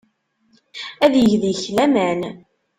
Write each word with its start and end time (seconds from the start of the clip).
Ad 1.05 1.13
yeg 1.17 1.33
deg-k 1.41 1.63
laman. 1.75 2.21